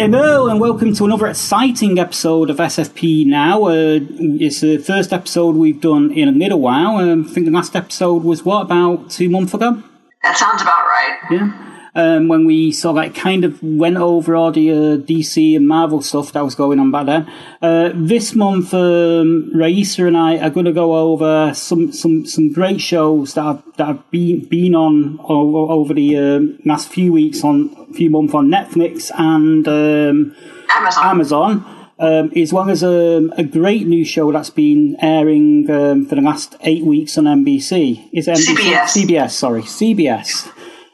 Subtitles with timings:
[0.00, 3.64] Hello and welcome to another exciting episode of SFP Now.
[3.64, 3.98] Uh,
[4.40, 6.96] it's the first episode we've done in a little while.
[6.96, 9.82] Um, I think the last episode was what about two months ago?
[10.22, 11.18] That sounds about right.
[11.30, 11.69] Yeah.
[11.94, 16.02] Um, when we saw like kind of went over all the uh, DC and Marvel
[16.02, 17.30] stuff that was going on back then.
[17.60, 22.52] Uh, this month, um, Raisa and I are going to go over some, some, some
[22.52, 27.12] great shows that have, that have been been on over, over the um last few
[27.12, 30.34] weeks on few months on Netflix and um,
[30.70, 31.04] Amazon.
[31.04, 31.76] Amazon.
[31.98, 36.22] Um, as well as um, a great new show that's been airing um, for the
[36.22, 38.08] last eight weeks on NBC.
[38.10, 38.56] Is NBC?
[38.56, 38.84] CBS.
[38.84, 40.50] CBS, sorry, CBS.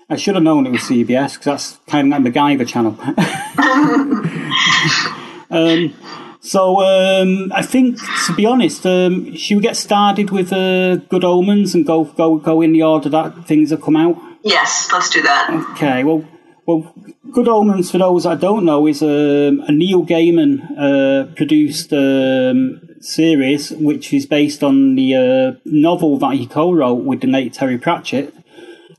[0.09, 2.97] I should have known it was CBS because that's kind of like MacGyver channel.
[5.51, 5.93] um,
[6.41, 11.25] so um, I think, to be honest, um, should we get started with uh, Good
[11.25, 14.17] Omens and go go go in the order that things have come out?
[14.45, 15.51] Yes, let's do that.
[15.73, 16.25] Okay, well,
[16.67, 16.95] well,
[17.33, 22.81] Good Omens, for those that don't know, is um, a Neil Gaiman uh, produced um,
[23.01, 27.77] series which is based on the uh, novel that he co-wrote with the late Terry
[27.77, 28.33] Pratchett,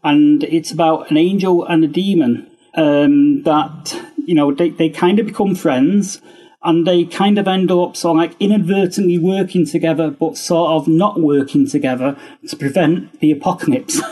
[0.07, 5.19] and it's about an angel and a demon um, that you know they, they kind
[5.19, 6.21] of become friends.
[6.63, 10.87] And they kind of end up sort of like inadvertently working together, but sort of
[10.87, 12.17] not working together
[12.47, 14.01] to prevent the apocalypse.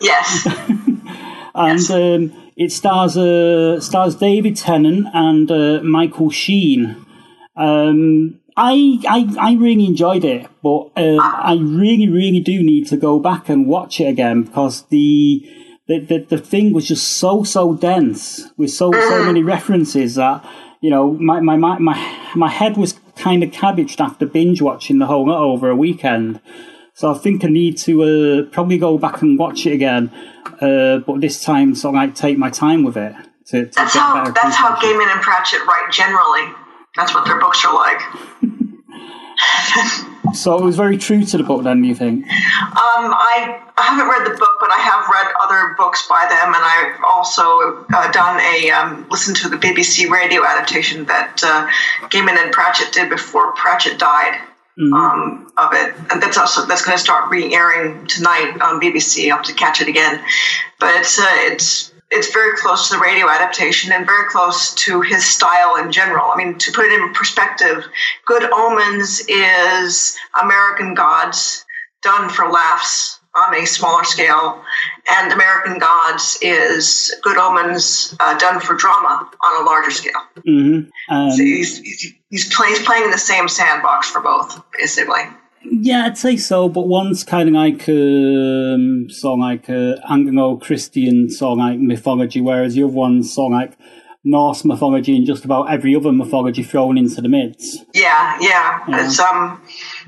[0.00, 0.46] Yes.
[1.54, 7.04] and um, it stars uh, stars David Tennant and uh, Michael Sheen.
[7.56, 12.96] Um, I, I I really enjoyed it, but uh, I really really do need to
[12.96, 15.46] go back and watch it again because the
[15.88, 20.44] the, the, the thing was just so so dense with so so many references that
[20.80, 24.98] you know my my my my, my head was kind of cabbaged after binge watching
[24.98, 26.40] the whole lot over a weekend.
[26.94, 30.10] So I think I need to uh, probably go back and watch it again,
[30.62, 33.14] uh, but this time sort of like take my time with it.
[33.48, 34.74] To, to That's get how that's how.
[34.76, 36.65] Gaiman and Pratchett write generally.
[36.96, 38.00] That's what their books are like.
[40.34, 41.82] So it was very true to the book, then.
[41.82, 42.24] Do you think?
[42.24, 46.54] Um, I, I haven't read the book, but I have read other books by them,
[46.54, 51.66] and I've also uh, done a um, listened to the BBC radio adaptation that uh,
[52.08, 54.40] Gaiman and Pratchett did before Pratchett died.
[54.78, 59.30] Um, of it, and that's also that's going to start re-airing tonight on BBC.
[59.30, 60.22] I'll have to catch it again,
[60.78, 65.00] but it's uh, it's it's very close to the radio adaptation and very close to
[65.00, 66.30] his style in general.
[66.30, 67.84] I mean, to put it in perspective,
[68.24, 71.64] Good Omens is American Gods
[72.02, 74.62] done for laughs on a smaller scale,
[75.10, 80.22] and American Gods is Good Omens uh, done for drama on a larger scale.
[80.38, 81.14] Mm-hmm.
[81.14, 85.22] Um, So he's, he's, he's, play, he's playing in the same sandbox for both, basically.
[85.70, 86.68] Yeah, I'd say so.
[86.68, 92.84] But one's kind of like um, of like uh, Anglo-Christian song like mythology, whereas the
[92.84, 93.76] other one's song like
[94.24, 97.76] Norse mythology and just about every other mythology thrown into the mix.
[97.94, 98.80] Yeah, yeah.
[98.88, 99.06] Yeah.
[99.06, 99.62] It's um,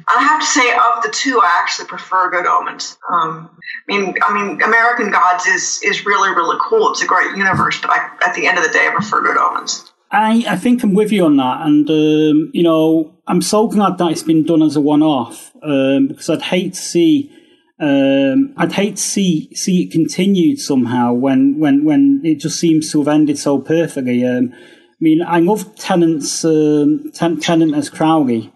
[0.09, 2.99] I have to say, of the two, I actually prefer Good Omens.
[3.13, 3.49] Um,
[3.89, 6.91] I mean, I mean, American Gods is is really really cool.
[6.91, 9.37] It's a great universe, but I, at the end of the day, I prefer Good
[9.37, 9.93] Omens.
[10.11, 13.99] I, I think I'm with you on that, and um, you know I'm so glad
[13.99, 17.31] that it's been done as a one-off um, because I'd hate to see
[17.79, 22.91] um, I'd hate to see see it continued somehow when when when it just seems
[22.93, 24.25] to have ended so perfectly.
[24.25, 28.53] Um, I mean, I love Tennant's um, Ten- Tennant as Crowley,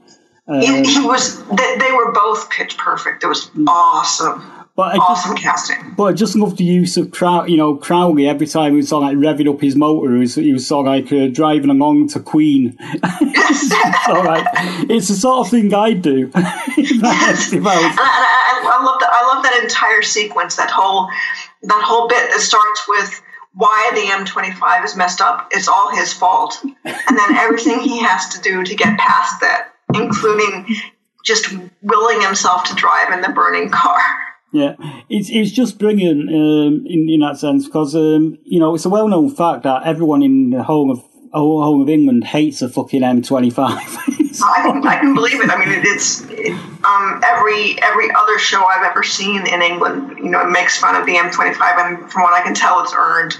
[0.48, 1.42] he, he was.
[1.44, 3.22] They, they were both pitch perfect.
[3.22, 4.42] It was awesome,
[4.74, 5.94] but I just casting.
[5.96, 8.88] But I just love the use of Crow, you know, Crowley every time he was
[8.88, 10.14] sort of like revving up his motor.
[10.14, 12.76] He was, he was sort of like uh, driving along to Queen.
[13.02, 14.46] like,
[14.88, 16.30] it's the sort of thing I'd do.
[16.34, 17.34] I I
[17.98, 19.10] I, I, I love that.
[19.12, 20.56] I love that entire sequence.
[20.56, 21.06] That whole
[21.64, 23.22] that whole bit that starts with
[23.54, 25.48] why the M25 is messed up.
[25.50, 29.74] It's all his fault, and then everything he has to do to get past that,
[29.94, 30.74] including
[31.24, 31.52] just
[31.82, 34.00] willing himself to drive in the burning car.
[34.52, 34.76] Yeah,
[35.08, 38.90] it's it's just brilliant um, in in that sense because um, you know it's a
[38.90, 41.02] well known fact that everyone in the whole of
[41.32, 43.58] whole of England hates a fucking M25.
[44.44, 45.50] I can, believe it.
[45.50, 46.52] I mean, it, it's it,
[46.84, 50.96] um, every every other show I've ever seen in England, you know, it makes fun
[50.96, 53.38] of the M25, and from what I can tell, it's earned.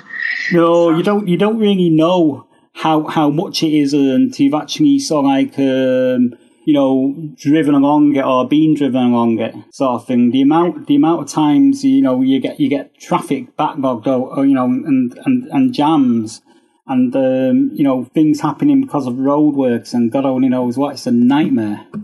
[0.53, 4.39] no, you don't you don't really know how how much it is earned.
[4.39, 9.55] You've actually of like um, you know driven along it or being driven along it
[9.73, 10.31] sort of thing.
[10.31, 14.37] The amount the amount of times you know you get you get traffic backlogged or,
[14.39, 16.41] or you know and and and jams.
[16.85, 20.95] And um, you know things happening because of roadworks, and God only knows what.
[20.95, 21.87] It's a nightmare.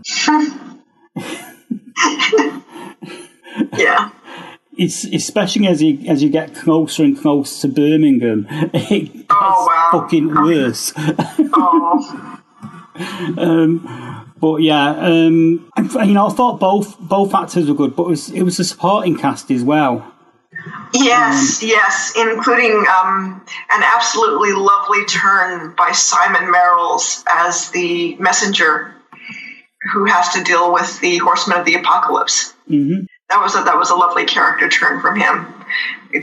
[3.77, 4.11] Yeah.
[4.77, 9.65] it's especially as you as you get closer and closer to Birmingham, it gets Oh,
[9.67, 9.89] wow.
[9.99, 10.93] fucking worse.
[10.97, 12.39] Oh,
[14.39, 18.09] but yeah, um, I- you know, I thought both both actors were good, but it
[18.09, 20.05] was it was the supporting cast as well.
[20.93, 23.41] yes, yes, including um,
[23.71, 28.93] an absolutely lovely turn by Simon Merrells as the messenger
[29.93, 32.53] who has to deal with the Horsemen of the Apocalypse.
[32.67, 35.45] hmm That was a, that was a lovely character turn from him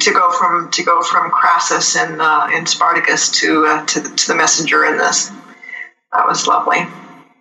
[0.01, 4.09] to go from to go from Crassus and uh, and Spartacus to uh, to the,
[4.17, 5.31] to the messenger in this.
[6.13, 6.87] That was lovely.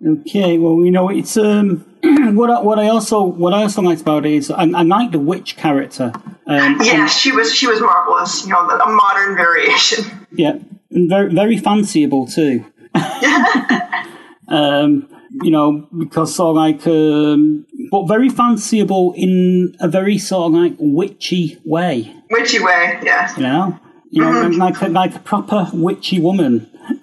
[0.06, 1.78] Okay, well, you know, it's um,
[2.36, 5.10] what I, what I also what I also liked about it is I, I like
[5.10, 6.12] the witch character.
[6.46, 8.44] Um, Yeah, she was she was marvelous.
[8.44, 10.04] You know, a modern variation.
[10.30, 10.58] Yeah,
[10.90, 12.64] and very very fanciable too.
[14.48, 15.08] um,
[15.42, 20.60] you know, because sort of like, um, but very fanciable in a very sort of
[20.60, 22.14] like witchy way.
[22.30, 23.36] Witchy way, yes.
[23.36, 23.80] You know,
[24.10, 26.70] you know, like a, like a proper witchy woman.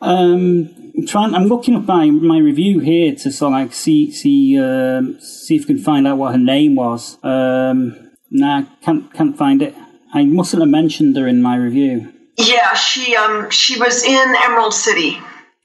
[0.00, 1.32] um, I'm trying.
[1.32, 5.54] I'm looking up my, my review here to sort of like see see um, see
[5.54, 7.22] if we can find out what her name was.
[7.22, 9.76] Um, nah, can't can't find it.
[10.12, 12.12] I mustn't have mentioned her in my review.
[12.36, 15.18] Yeah, she um she was in Emerald City.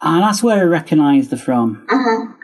[0.06, 1.86] Ah, that's where I recognised her from.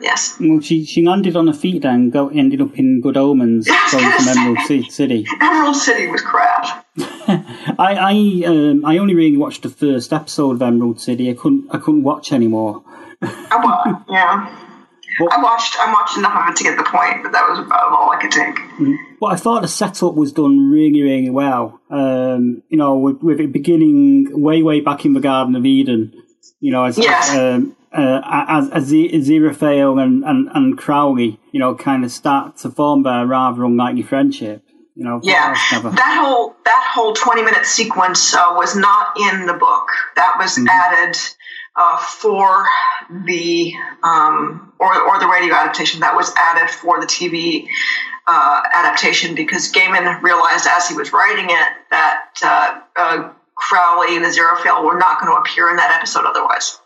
[0.02, 0.38] Yes.
[0.40, 3.90] Well, she she landed on her feet and go, ended up in Good Omens, going
[3.90, 4.38] from yes.
[4.38, 5.26] Emerald City.
[5.42, 6.86] Emerald City was crap.
[6.98, 11.30] I I um, I only really watched the first episode of Emerald City.
[11.30, 12.84] I couldn't I couldn't watch anymore.
[13.22, 14.66] I wa- yeah.
[15.20, 17.60] Well- I watched I watched enough of it to get the point, but that was
[17.60, 18.56] about all I could take.
[19.20, 21.82] But I thought the setup was done really really well.
[21.90, 26.14] Um, you know, with, with it beginning way way back in the Garden of Eden.
[26.60, 27.36] You know, as Yes.
[27.36, 32.70] um, uh, as as Aziraphale and, and and Crowley, you know, kind of start to
[32.70, 34.64] form their rather unlikely friendship.
[34.96, 39.54] You know, Yeah, that whole that whole twenty minute sequence uh, was not in the
[39.54, 39.88] book.
[40.16, 40.68] That was Mm-hmm.
[40.68, 41.18] added
[41.76, 42.68] uh, for
[43.26, 46.02] the um, or or the radio adaptation.
[46.02, 47.66] That was added for the TV
[48.28, 54.26] uh, adaptation because Gaiman realized as he was writing it that uh, uh, Crowley and
[54.26, 56.80] Aziraphale were not going to appear in that episode otherwise.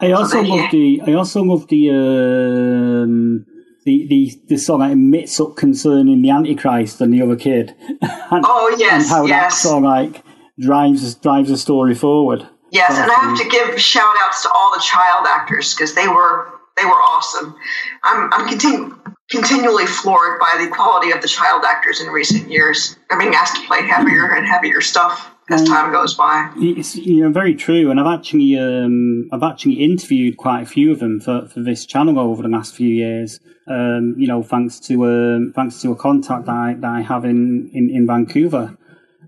[0.00, 1.02] I also then, love the.
[1.06, 1.90] I also love the.
[1.90, 3.46] Um,
[3.84, 7.72] the, the, the of like mix up concerning the Antichrist and the other kid,
[8.02, 9.62] and, Oh yes, and how that yes.
[9.62, 10.24] sort of like
[10.58, 12.46] drives drives the story forward.
[12.72, 16.08] Yes, and I have to give shout outs to all the child actors because they
[16.08, 17.54] were they were awesome.
[18.02, 18.98] I'm I'm continu-
[19.30, 22.96] continually floored by the quality of the child actors in recent years.
[23.08, 26.50] They're being asked to play heavier and heavier stuff as time goes by.
[26.56, 30.90] It's you know very true, and I've actually um, I've actually interviewed quite a few
[30.92, 33.40] of them for, for this channel over the last few years.
[33.68, 37.24] Um, you know, thanks to um, thanks to a contact that I, that I have
[37.24, 38.76] in in, in Vancouver,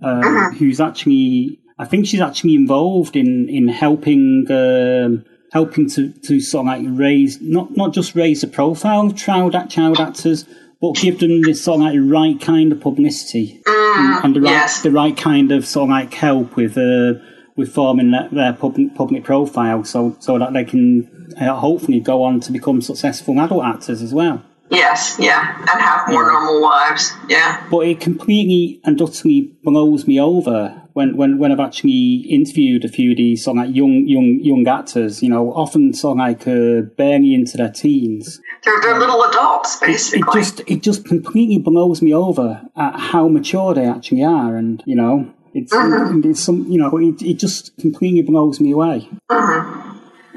[0.02, 6.40] um, who's actually I think she's actually involved in in helping um, helping to, to
[6.40, 10.44] sort of like raise not not just raise the profile of child child actors,
[10.80, 14.50] but give them this sort of like right kind of publicity and, and the right
[14.50, 14.82] yes.
[14.82, 17.14] the right kind of sort of like help with uh,
[17.58, 22.23] with forming their, their public public profile, so so that they can uh, hopefully go
[22.23, 24.42] on to become successful adult actors as well.
[24.70, 27.12] Yes, yeah, and have more normal lives.
[27.28, 32.85] Yeah, But it completely and utterly blows me over when, when, when I've actually interviewed
[32.85, 35.23] a few of these sort of like young young young actors.
[35.23, 38.40] You know, often sort of like uh, barely into their teens.
[38.64, 40.19] they're they're little adults basically.
[40.19, 40.40] It basically.
[40.40, 44.97] just it just completely blows me over at how mature they actually are, and you
[44.97, 49.09] know, it's it's some you know it, it just completely blows me away.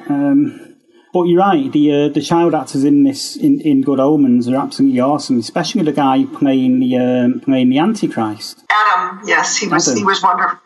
[0.10, 0.71] Um,
[1.14, 1.72] but you're right.
[1.72, 5.84] The uh, the child actors in this in, in Good Omens are absolutely awesome, especially
[5.84, 8.64] the guy playing the um, playing the Antichrist.
[8.70, 10.00] Adam, yes, he was Adam.
[10.00, 10.60] he was wonderful.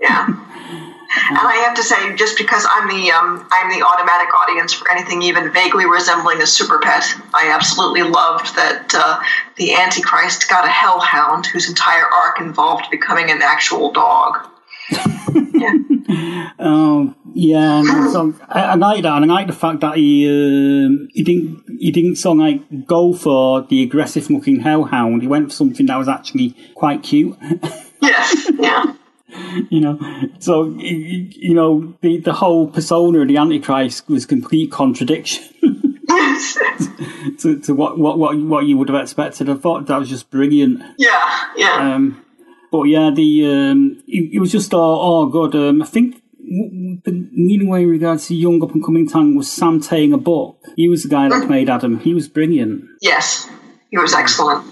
[0.00, 0.26] Yeah,
[1.30, 4.90] And I have to say, just because I'm the um, I'm the automatic audience for
[4.90, 9.20] anything even vaguely resembling a super pet, I absolutely loved that uh,
[9.56, 14.48] the Antichrist got a hellhound whose entire arc involved becoming an actual dog.
[14.90, 16.50] yeah.
[16.58, 20.26] Um, yeah, and so I, I like that, and I like the fact that he
[20.26, 25.22] um, he didn't he didn't sort of like go for the aggressive looking hellhound.
[25.22, 27.36] He went for something that was actually quite cute.
[28.00, 28.94] Yes, yeah.
[29.70, 29.98] you know,
[30.38, 35.44] so you know the the whole persona of the Antichrist was complete contradiction
[37.40, 39.50] to, to what, what what what you would have expected.
[39.50, 40.80] I thought that was just brilliant.
[40.96, 41.94] Yeah, yeah.
[41.94, 42.24] Um,
[42.70, 45.56] but yeah, the um, it, it was just oh, oh god.
[45.56, 46.22] Um, I think
[47.04, 50.56] the leading way in regards to young up and coming talent was Sam Taylor Buck.
[50.76, 51.98] He was the guy that played Adam.
[52.00, 52.84] He was brilliant.
[53.00, 53.48] yes.
[53.90, 54.66] He was excellent.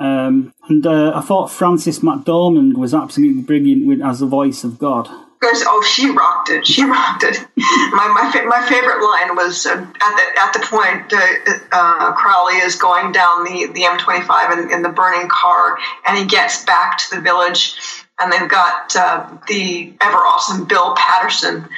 [0.00, 4.78] Um, and uh, I thought Frances McDormand was absolutely brilliant with, as the voice of
[4.78, 5.08] God.
[5.40, 6.66] Because oh, she rocked it.
[6.66, 7.38] She rocked it.
[7.92, 12.12] My my fa- my favorite line was uh, at the at the point uh, uh,
[12.12, 16.64] Crowley is going down the the M25 in, in the burning car, and he gets
[16.64, 17.76] back to the village,
[18.18, 21.68] and they've got uh, the ever awesome Bill Paterson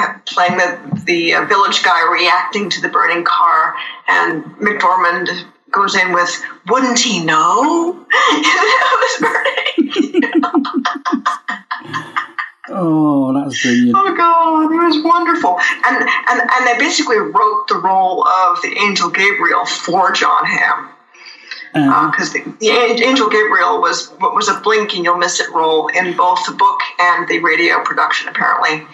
[0.00, 3.74] uh, playing the the uh, village guy reacting to the burning car,
[4.08, 5.28] and McDormand
[5.70, 10.22] goes in with, "Wouldn't he know it was burning?"
[12.68, 13.94] Oh, that was brilliant.
[13.96, 15.56] Oh god, it was wonderful.
[15.86, 20.95] And and and they basically wrote the role of the angel Gabriel for Jon Hamm
[21.76, 22.06] Uh-huh.
[22.06, 25.88] Uh, because the, the angel Gabriel was was a blink and you'll miss it role
[25.88, 28.86] in both the book and the radio production apparently,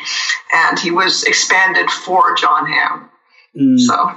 [0.53, 3.11] and he was expanded for Jon Hamm.
[3.57, 3.79] Mm.
[3.79, 4.13] So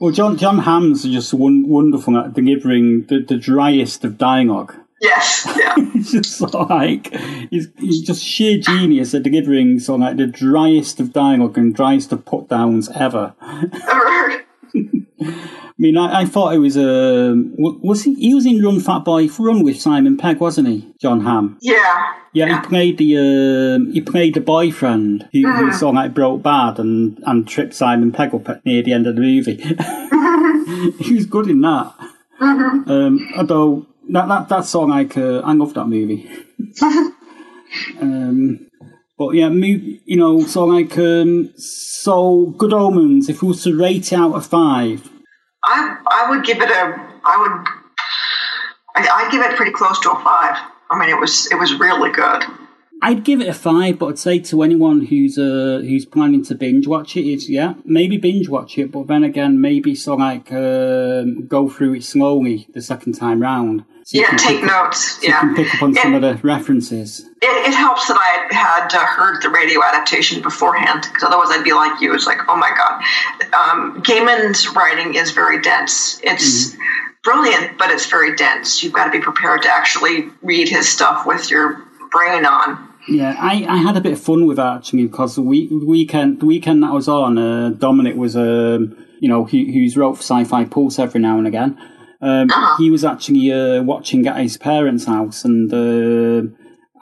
[0.00, 4.74] well, John Jon Hamm's just won- wonderful uh, at delivering the, the driest of dialogue.
[5.00, 5.74] yes, yeah.
[5.94, 7.14] It's just like
[7.50, 11.74] he's, he's just sheer genius at delivering sort of like the driest of dialogue and
[11.74, 13.34] driest of put downs ever.
[15.20, 18.14] I mean, I, I thought it was a was he?
[18.14, 20.92] He was in Run Fat Boy Run with Simon Pegg, wasn't he?
[21.00, 21.58] Jon Hamm.
[21.60, 22.14] yeah.
[22.32, 26.44] Yeah, he played the um, he played the boyfriend who, who sort of like broke
[26.44, 29.56] bad and, and tripped Simon Pegg up at near the end of the movie.
[31.02, 31.92] he was good in that.
[32.40, 36.30] Um, although that that that's sort of like uh, I love that movie.
[38.00, 38.69] um,
[39.20, 43.28] but yeah, you know, so like um, so Good Omens.
[43.28, 45.10] If we was to rate it out of five,
[45.62, 46.84] I I would give it a
[47.22, 47.66] I would
[48.96, 50.56] I, I'd give it pretty close to a five.
[50.90, 52.44] I mean, it was it was really good.
[53.02, 56.54] I'd give it a five, but I'd say to anyone who's uh who's planning to
[56.54, 60.50] binge watch it is yeah, maybe binge watch it, but then again, maybe so like
[60.50, 63.84] um, go through it slowly the second time round.
[64.10, 65.12] So Yeah, take pick up- notes.
[65.12, 67.20] so you Yeah, can pick up on some of the references.
[67.40, 71.62] it, it helps that I had uh, heard the radio adaptation beforehand, because otherwise I'd
[71.62, 72.12] be like you.
[72.12, 73.00] It's like, oh my god,
[73.54, 76.18] um, Gaiman's writing is very dense.
[76.24, 76.76] It's
[77.22, 78.82] brilliant, but it's very dense.
[78.82, 82.88] You've got to be prepared to actually read his stuff with your brain on.
[83.08, 86.40] Yeah, I, I had a bit of fun with that actually because the week, weekend
[86.40, 90.14] the weekend that I was on, uh, Dominic was um you know he, who's wrote
[90.16, 91.78] for Sci-Fi Pulse every now and again.
[92.20, 92.48] Um,
[92.78, 96.42] He was actually uh, watching at his parents' house, and uh,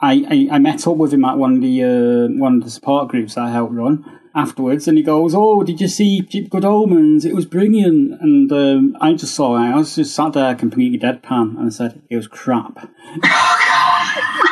[0.01, 2.69] I, I I met up with him at one of the uh, one of the
[2.69, 7.25] support groups I helped run afterwards, and he goes, "Oh, did you see Good Omens?
[7.25, 9.71] It was brilliant." And um, I just saw it.
[9.71, 12.89] I was just sat there completely deadpan, and I said, "It was crap."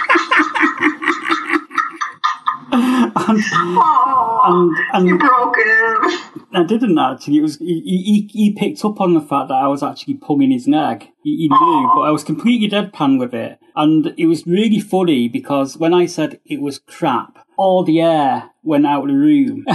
[2.72, 6.22] Oh, And you broke it.
[6.54, 7.38] I didn't actually.
[7.38, 10.52] It was he, he, he picked up on the fact that I was actually pulling
[10.52, 11.10] his neck.
[11.24, 15.28] He, he knew, but I was completely deadpan with it, and it was really funny
[15.28, 19.66] because when I said it was crap, all the air went out of the room.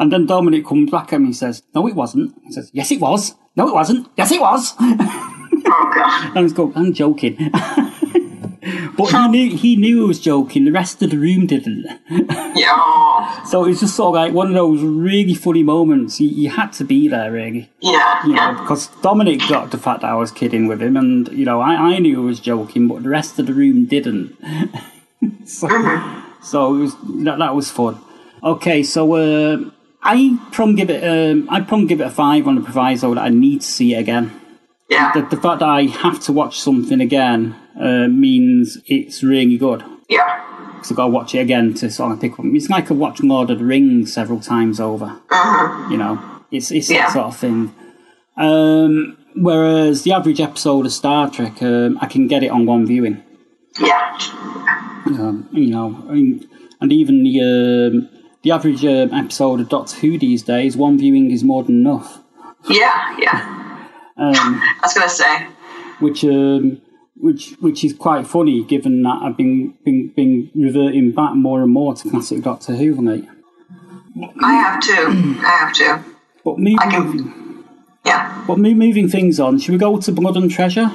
[0.00, 2.90] and then Dominic comes back at me and says, "No, it wasn't." He says, "Yes,
[2.90, 3.34] it was.
[3.56, 4.08] No, it wasn't.
[4.16, 6.26] Yes, it was." Oh god.
[6.30, 7.50] And I was going, "I'm joking."
[8.96, 10.64] but he knew he knew I was joking.
[10.64, 11.86] The rest of the room didn't.
[12.56, 13.44] Yeah.
[13.44, 16.20] So it was just sort of like one of those really funny moments.
[16.20, 17.70] You, you had to be there, really.
[17.80, 18.26] Yeah.
[18.26, 18.60] you know, Yeah.
[18.60, 21.74] because Dominic got the fact that I was kidding with him, and you know, I,
[21.94, 24.36] I knew I was joking, but the rest of the room didn't.
[25.46, 25.68] so,
[26.42, 28.00] so it was that, that was fun.
[28.42, 29.58] Okay, so uh,
[30.02, 33.20] I probably give it um, I probably give it a five on the proviso that
[33.22, 34.32] I need to see it again.
[34.88, 35.12] Yeah.
[35.12, 39.84] The, the fact that I have to watch something again uh, means it's really good.
[40.08, 40.46] Yeah.
[40.82, 42.44] So I've got to watch it again to sort of pick up.
[42.46, 45.20] It's like I watched Lord of the Rings several times over.
[45.90, 46.18] You know,
[46.50, 47.06] it's it's Yeah.
[47.06, 47.74] that sort of thing.
[48.36, 52.86] Um, whereas the average episode of Star Trek, um, I can get it on one
[52.86, 53.22] viewing.
[53.78, 54.18] Yeah.
[55.06, 56.48] Um, you know, I mean,
[56.80, 58.08] and even the um,
[58.42, 62.20] the average um, episode of Doctor Who these days, one viewing is more than enough.
[62.68, 63.56] Yeah, yeah.
[64.16, 65.46] Um, I was gonna say.
[66.00, 66.82] which um,
[67.20, 71.72] which which is quite funny, given that I've been been, been reverting back more and
[71.72, 73.28] more to classic Doctor Who, mate.
[74.42, 75.40] I have to.
[75.44, 76.04] I have to.
[76.44, 77.64] But moving, can.
[78.04, 78.44] Yeah.
[78.46, 80.90] but mo- moving things on, should we go to Blood and Treasure?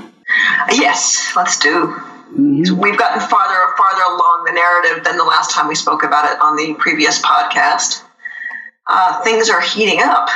[0.71, 1.95] Yes, let's do.
[2.35, 6.41] We've gotten farther farther along the narrative than the last time we spoke about it
[6.41, 8.01] on the previous podcast.
[8.87, 10.29] Uh, things are heating up.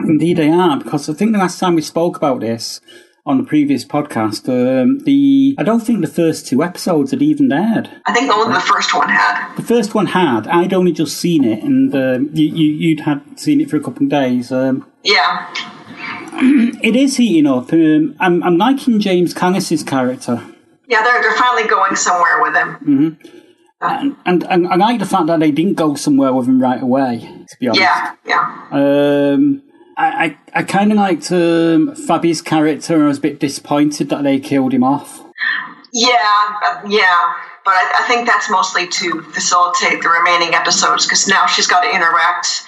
[0.00, 2.80] Indeed, they are because I think the last time we spoke about this
[3.26, 7.50] on the previous podcast, um, the I don't think the first two episodes had even
[7.52, 7.90] aired.
[8.06, 9.54] I think only the first one had.
[9.56, 10.46] The first one had.
[10.46, 13.80] I'd only just seen it, and um, you, you you'd had seen it for a
[13.80, 14.52] couple of days.
[14.52, 15.52] Um, Yeah.
[16.82, 17.72] it is heating up.
[17.72, 20.42] Um, I'm I'm liking James Callis's character.
[20.88, 23.18] Yeah, they're, they're finally going somewhere with him.
[23.80, 26.80] And, and and I like the fact that they didn't go somewhere with him right
[26.80, 27.20] away.
[27.48, 28.66] To be honest, Yeah, yeah.
[28.70, 29.62] Um,
[29.96, 32.94] I I, I kind of liked um, Fabi's character.
[32.94, 35.22] and I was a bit disappointed that they killed him off.
[35.92, 36.16] Yeah,
[36.66, 37.34] uh, yeah.
[37.64, 41.80] But I, I think that's mostly to facilitate the remaining episodes because now she's got
[41.82, 42.66] to interact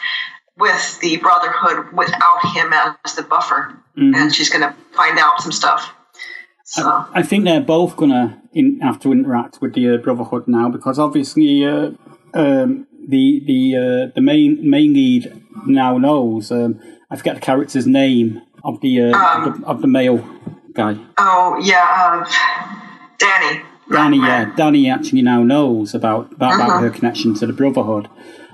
[0.56, 3.78] with the Brotherhood without him as the buffer.
[3.96, 5.92] And she's going to find out some stuff.
[6.64, 10.68] So, I think they're both gonna in, have to interact with the uh, Brotherhood now
[10.68, 11.92] because obviously uh,
[12.34, 16.52] um, the the uh, the main main lead now knows.
[16.52, 16.78] Um,
[17.10, 20.18] I forget the character's name of the, uh, of, the of the male
[20.74, 20.96] guy.
[21.18, 22.78] oh, yeah, uh,
[23.18, 23.62] Danny.
[23.90, 24.52] Danny, yeah.
[24.56, 26.80] Danny actually now knows about about, about Uh-huh.
[26.80, 28.08] her connection to the Brotherhood.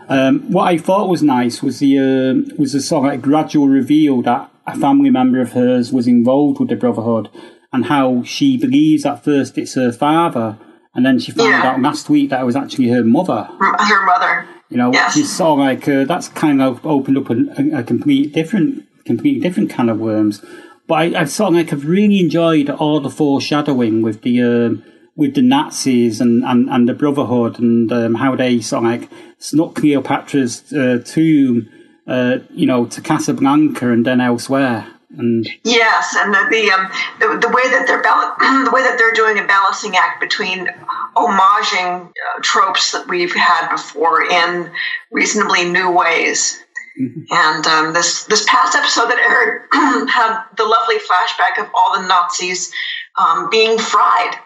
[0.09, 3.69] Um, what I thought was nice was the um was the sort of like gradual
[3.69, 7.29] reveal that a family member of hers was involved with the Brotherhood,
[7.73, 10.57] and how she believes at first it's her father,
[10.95, 11.73] and then she found Yeah.
[11.73, 13.49] out last week that it was actually her mother.
[13.59, 14.47] Her mother.
[14.71, 15.15] You know, Yes.
[15.15, 18.85] which is sort of like uh, that's kind of opened up a, a, complete different,
[19.05, 20.45] completely different kind of worms.
[20.87, 24.83] But I, I sort of like have really enjoyed all the foreshadowing with the um,
[25.17, 29.11] with the Nazis and, and, and the Brotherhood and um, how they sort of like
[29.39, 31.69] snuck Cleopatra's uh, tomb,
[32.09, 34.89] uh, you know, to Casablanca and then elsewhere.
[35.17, 38.35] And Yes, and the the, um, the, the way that they're bal-
[38.65, 40.69] the way that they're doing a balancing act between
[41.17, 44.71] homaging uh, tropes that we've had before in
[45.11, 46.61] reasonably new ways.
[46.97, 49.67] And um, this this past episode that aired
[50.09, 52.73] had the lovely flashback of all the Nazis
[53.19, 54.37] um, being fried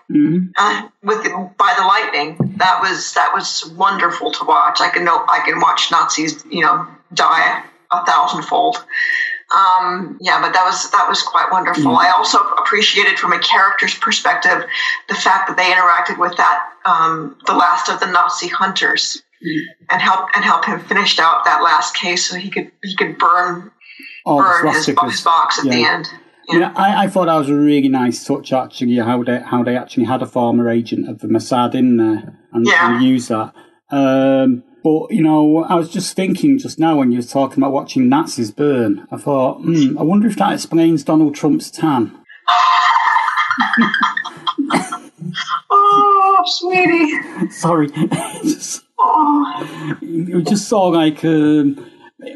[0.56, 1.24] uh, with
[1.58, 2.54] by the lightning.
[2.56, 4.80] That was that was wonderful to watch.
[4.80, 8.82] I can know I can watch Nazis, you know, die a thousandfold.
[9.54, 11.96] Um, yeah, but that was that was quite wonderful.
[11.96, 14.64] I also appreciated from a character's perspective
[15.08, 19.22] the fact that they interacted with that um, the last of the Nazi hunters
[19.88, 23.16] and help and help him finish out that last case so he could he could
[23.16, 23.70] burn
[24.26, 25.94] all burn his, his box at the Yeah.
[25.94, 26.08] end.
[26.50, 28.96] Yeah, I, I thought that was a really nice touch actually.
[28.96, 32.66] How they how they actually had a former agent of the Mossad in there and,
[32.66, 32.94] Yeah.
[32.96, 33.54] and used that.
[33.90, 37.72] Um, but you know, I was just thinking just now when you were talking about
[37.72, 39.06] watching Nazis burn.
[39.10, 42.16] I thought, hmm, I wonder if that explains Donald Trump's tan.
[45.70, 47.50] Oh, sweetie.
[47.50, 49.98] Sorry, just, Oh.
[50.00, 51.84] it just saw like um,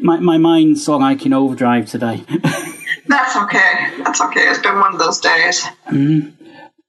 [0.01, 2.23] my my mind saw like in overdrive today.
[3.07, 3.91] That's okay.
[4.03, 4.47] That's okay.
[4.49, 5.65] It's been one of those days.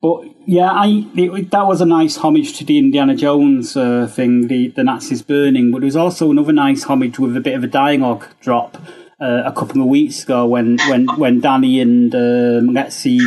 [0.05, 4.49] But yeah, I it, that was a nice homage to the Indiana Jones uh, thing,
[4.49, 5.71] the the Nazis burning.
[5.73, 8.77] But it was also another nice homage with a bit of a dying dialogue drop
[9.19, 13.19] uh, a couple of weeks ago when when when Danny and um, Lexi,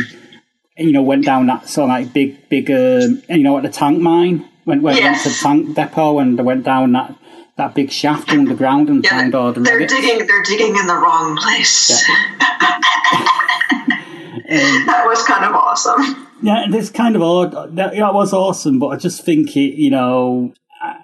[0.76, 3.70] you know, went down that sort of like big big um, you know at the
[3.70, 5.04] tank mine went went, Yes.
[5.04, 7.12] went to the tank depot and they went down that
[7.56, 9.94] that big shaft underground and Yeah, found all the they're relics.
[9.94, 10.24] digging.
[10.28, 11.88] They're digging in the wrong place.
[14.46, 16.27] that was kind of awesome.
[16.42, 17.76] Yeah, it's kind of odd.
[17.76, 19.74] That, that was awesome, but I just think it.
[19.74, 20.52] You know,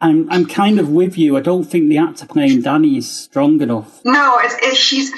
[0.01, 1.37] I'm I'm kind of with you.
[1.37, 4.05] I don't think the actor playing Danny is strong enough.
[4.05, 5.11] No, it's, it's she's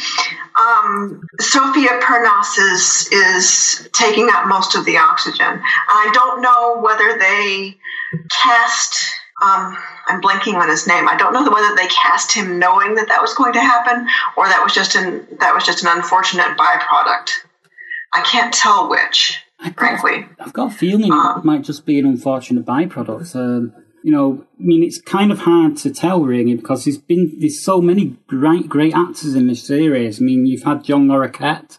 [0.59, 5.61] um, Sofia Pernas is taking up most of the oxygen.
[5.89, 7.77] I don't know whether they
[8.31, 9.05] cast.
[9.43, 9.77] Um,
[10.09, 11.09] I'm blanking on his name.
[11.09, 14.47] I don't know whether they cast him knowing that that was going to happen, or
[14.49, 17.31] that was just an that was just an unfortunate byproduct.
[18.15, 19.39] I can't tell which,
[19.77, 20.27] frankly.
[20.41, 23.35] I've got a feeling it might just be an unfortunate byproduct.
[23.37, 27.35] Um, you know, I mean, it's kind of hard to tell really because there's been
[27.41, 30.21] there's so many great great actors in this series.
[30.21, 31.79] I mean, you've had John Larroquette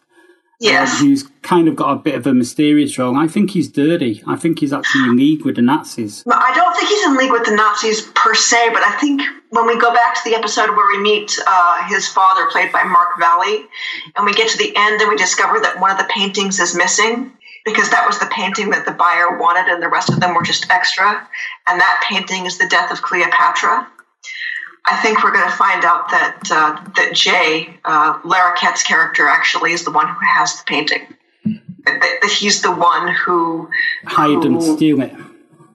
[0.59, 0.99] Yes.
[0.99, 3.15] who's kind of got a bit of a mysterious role.
[3.15, 4.23] I think he's dirty.
[4.25, 6.23] I think he's actually in league with the Nazis.
[6.29, 9.67] I don't think he's in league with the Nazis per se, but I think when
[9.67, 13.19] we go back to the episode where we meet uh, his father, played by Mark
[13.19, 13.65] Valley,
[14.15, 16.75] and we get to the end and we discover that one of the paintings is
[16.75, 17.31] missing
[17.67, 20.41] because that was the painting that the buyer wanted and the rest of them were
[20.41, 21.27] just extra.
[21.67, 23.85] And that painting is the death of Cleopatra.
[24.85, 29.73] I think we're going to find out that uh, that Jay, uh, Larroquette's character, actually
[29.73, 31.13] is the one who has the painting.
[31.43, 33.69] That, that he's the one who
[34.05, 35.11] hide and steal it.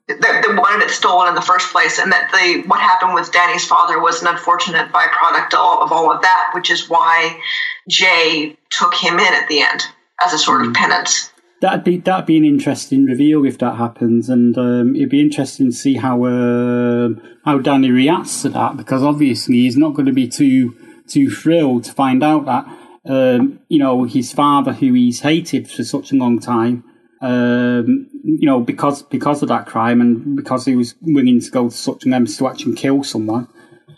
[0.07, 2.79] That, the one that wanted it stolen in the first place, and that the what
[2.79, 7.39] happened with Danny's father was an unfortunate byproduct of all of that, which is why
[7.87, 9.83] Jay took him in at the end
[10.25, 10.73] as a sort of hmm.
[10.73, 11.29] penance
[11.63, 15.67] that'd be that'd be an interesting reveal if that happens, and um, it'd be interesting
[15.67, 17.09] to see how uh,
[17.45, 20.75] how Danny reacts to that because obviously he's not going to be too
[21.07, 22.65] too thrilled to find out that
[23.05, 26.83] um, you know his father, who he's hated for such a long time,
[27.21, 31.69] um, you know because because of that crime and because he was willing to go
[31.69, 33.47] to such an lengths to actually kill someone.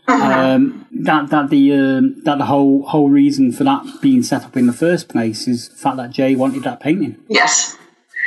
[0.08, 4.56] Um, that that the um, that the whole whole reason for that being set up
[4.56, 7.18] in the first place is the fact that Jay wanted that painting.
[7.28, 7.78] Yes.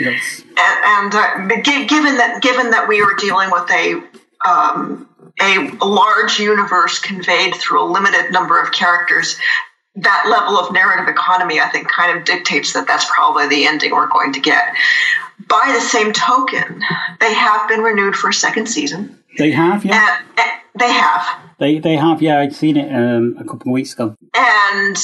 [0.00, 0.42] Yes.
[0.56, 4.02] And, and uh, given that given that we were dealing with a
[4.46, 5.08] um,
[5.40, 9.38] a large universe conveyed through a limited number of characters,
[9.96, 13.92] that level of narrative economy, I think, kind of dictates that that's probably the ending
[13.92, 14.74] we're going to get.
[15.48, 16.82] By the same token,
[17.20, 19.22] they have been renewed for a second season.
[19.36, 20.18] They have, yeah.
[20.18, 21.26] And, and they have.
[21.58, 22.38] They they have, yeah.
[22.38, 24.14] I'd seen it um, a couple of weeks ago.
[24.34, 24.96] And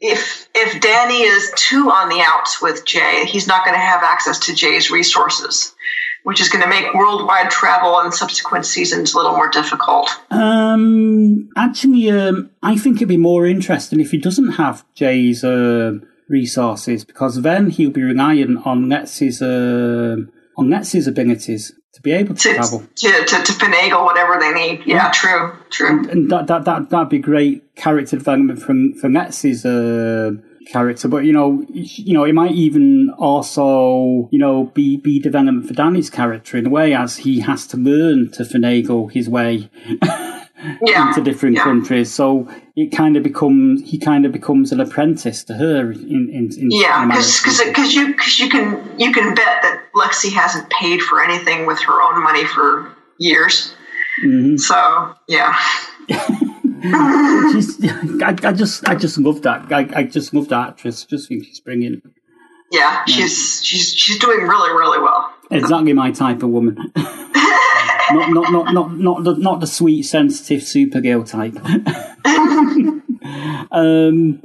[0.00, 4.02] if if Danny is too on the outs with Jay, he's not going to have
[4.04, 5.74] access to Jay's resources,
[6.22, 10.08] which is going to make worldwide travel in subsequent seasons a little more difficult.
[10.30, 15.94] Um, actually, um, I think it'd be more interesting if he doesn't have Jay's uh,
[16.28, 20.16] resources, because then he'll be relying on Lex's uh,
[20.56, 22.80] on Lex's abilities to be able to, to travel.
[22.80, 24.86] To, to, to, finagle whatever they need.
[24.86, 25.10] Yeah, yeah.
[25.12, 25.88] true, true.
[25.88, 30.32] And, and, that, that, that, that'd be great character development from, from Lex's uh,
[30.66, 31.08] character.
[31.08, 35.72] But, you know, you know, it might even also, you know, be, be development for
[35.72, 39.70] Danny's character in a way as he has to learn to finagle his way.
[40.82, 41.08] yeah.
[41.08, 41.62] into different yeah.
[41.62, 42.12] countries.
[42.12, 46.50] So it kind of becomes he kind of becomes an apprentice to her in in,
[46.58, 51.00] in yeah because because you because you can you can bet that Lexi hasn't paid
[51.02, 53.74] for anything with her own money for years.
[54.24, 54.56] Mm-hmm.
[54.56, 55.54] So yeah.
[56.88, 61.04] I, I, just I just love that I, I just love that actress.
[61.04, 62.04] Just think she's brilliant.
[62.70, 65.32] Yeah, she's she's she's doing really really well.
[65.50, 66.92] Exactly my type of woman.
[68.12, 71.56] not, not, not, not, not, the, not the sweet, sensitive Supergirl type.
[73.72, 74.42] um,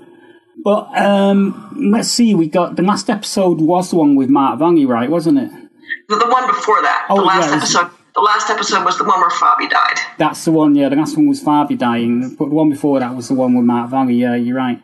[0.63, 4.87] but um, let's see, we got the last episode was the one with Mark Vangi,
[4.87, 5.09] right?
[5.09, 5.51] Wasn't it?
[6.09, 7.07] The, the one before that.
[7.09, 7.89] Oh, the last yeah, episode.
[8.13, 9.97] The last episode was the one where Fabi died.
[10.17, 10.89] That's the one, yeah.
[10.89, 13.63] The last one was Fabi dying, but the one before that was the one with
[13.63, 14.19] Mark Vangi.
[14.19, 14.83] Yeah, you're right.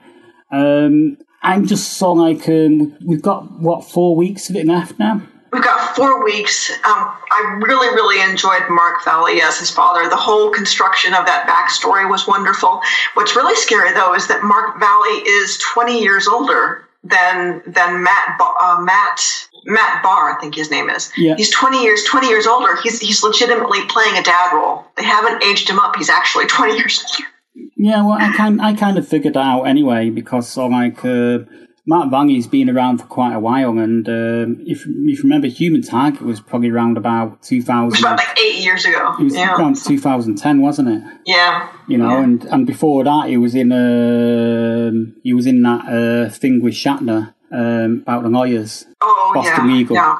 [0.50, 5.22] Um, I'm just so like um, we've got what four weeks of it left now.
[5.52, 6.70] We've got four weeks.
[6.70, 10.10] Um, I really, really enjoyed Mark Valley as his father.
[10.10, 12.82] The whole construction of that backstory was wonderful.
[13.14, 18.38] What's really scary, though, is that Mark Valley is 20 years older than than Matt
[18.40, 19.22] uh, Matt
[19.66, 21.12] Matt Barr, I think his name is.
[21.18, 21.36] Yeah.
[21.36, 22.76] He's 20 years 20 years older.
[22.82, 24.86] He's he's legitimately playing a dad role.
[24.96, 25.96] They haven't aged him up.
[25.96, 27.30] He's actually 20 years older.
[27.76, 31.04] Yeah, well, I kind I kind of figured out anyway because so like.
[31.06, 31.40] Uh,
[31.90, 35.82] Mark Valley's been around for quite a while, and um, if, if you remember, Human
[35.82, 37.86] Target was probably around about 2000.
[37.86, 39.16] It was about like eight years ago.
[39.18, 39.56] It was yeah.
[39.56, 41.04] around 2010, wasn't it?
[41.26, 41.72] Yeah.
[41.88, 42.24] You know, yeah.
[42.24, 44.92] and, and before that, he was in uh,
[45.24, 48.86] he was in that uh, thing with Shatner um, about the lawyers.
[49.00, 49.76] Oh, Boston yeah.
[49.76, 49.96] Legal.
[49.96, 50.20] Yeah.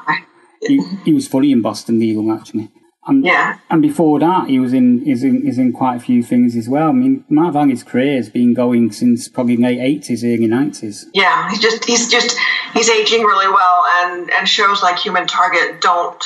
[0.62, 2.70] He, he was fully in Boston Legal, actually.
[3.08, 3.58] And, yeah.
[3.70, 6.68] And before that, he was in is in is in quite a few things as
[6.68, 6.90] well.
[6.90, 11.06] I mean, Mark Valley's career has been going since probably late eighties, early nineties.
[11.14, 12.36] Yeah, he's just he's just
[12.74, 16.22] he's aging really well, and and shows like Human Target don't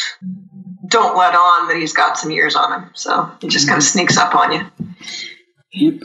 [0.88, 2.90] don't let on that he's got some years on him.
[2.95, 4.62] So he just kind of sneaks up on you.
[5.73, 6.03] Yep.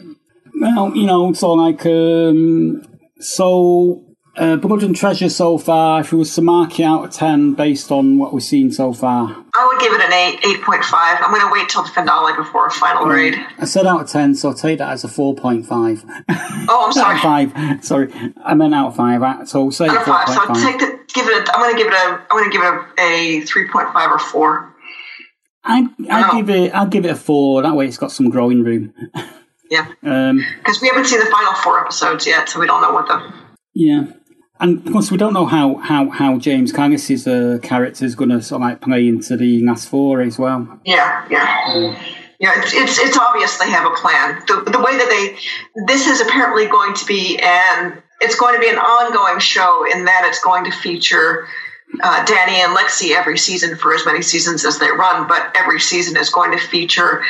[0.61, 2.83] Well, you know, so like um,
[3.19, 4.06] so
[4.37, 7.53] uh, Blood and Treasure so far, if it was to mark it out of 10
[7.53, 9.35] based on what we've seen so far?
[9.53, 11.21] I would give it an 8, 8.5.
[11.21, 13.35] I'm going to wait till the finale before a final um, grade.
[13.57, 16.23] I said out of 10, so I'll take that as a 4.5.
[16.69, 17.15] Oh, I'm sorry.
[17.15, 17.85] out of 5.
[17.85, 19.49] Sorry, I meant out of 5.
[19.49, 20.29] So say out of 5.
[20.29, 22.43] So I'll take the, give it a, I'm going to give it a, I'm going
[22.45, 24.75] to give it a, a 3.5 or 4.
[25.63, 27.63] I, I'll give it, I'll give it a 4.
[27.63, 28.93] That way it's got some growing room.
[29.69, 29.87] Yeah.
[30.01, 33.05] Because um, we haven't seen the final four episodes yet, so we don't know what
[33.07, 33.33] the.
[33.73, 34.05] Yeah.
[34.59, 38.29] And of course, we don't know how how, how James Callis's uh, character is going
[38.29, 40.79] to sort of like play into the last four as well.
[40.85, 41.95] Yeah, yeah.
[42.39, 44.43] Yeah, it's, it's it's obvious they have a plan.
[44.47, 48.61] The, the way that they this is apparently going to be an it's going to
[48.61, 51.47] be an ongoing show in that it's going to feature
[52.03, 55.79] uh, Danny and Lexi every season for as many seasons as they run, but every
[55.79, 57.23] season is going to feature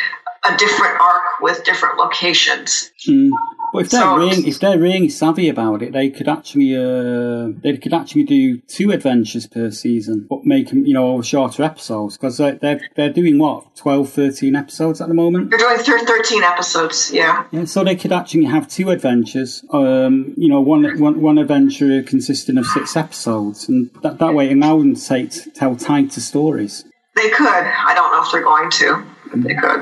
[0.44, 2.92] a different arc with different locations.
[3.08, 3.32] Mm.
[3.74, 7.50] But if they're So- really, if they're really savvy about it, they could actually uh,
[7.62, 12.18] they could actually do two adventures per season, but make them you know shorter episodes
[12.18, 15.50] because they're, they're they're doing what 12, 13 episodes at the moment.
[15.52, 17.44] You're doing thir- 13 episodes, yeah.
[17.52, 19.64] Yeah, so they could actually have two adventures.
[19.72, 24.52] Um, you know, one one one adventure consisting of six episodes, and that that way
[24.52, 26.86] allow them to take, tell tighter stories.
[27.16, 27.48] They could.
[27.48, 29.82] I don't know if they're going to, but they could.